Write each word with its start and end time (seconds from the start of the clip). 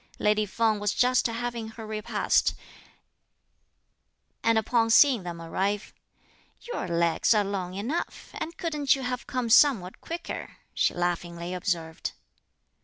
Lady 0.17 0.47
Feng 0.47 0.79
was 0.79 0.95
just 0.95 1.27
having 1.27 1.67
her 1.67 1.85
repast, 1.85 2.55
and 4.41 4.57
upon 4.57 4.89
seeing 4.89 5.21
them 5.21 5.39
arrive: 5.39 5.93
"Your 6.61 6.87
legs 6.87 7.35
are 7.35 7.43
long 7.43 7.75
enough, 7.75 8.31
and 8.33 8.57
couldn't 8.57 8.95
you 8.95 9.03
have 9.03 9.27
come 9.27 9.47
somewhat 9.47 10.01
quicker!" 10.01 10.57
she 10.73 10.95
laughingly 10.95 11.53
observed. 11.53 12.13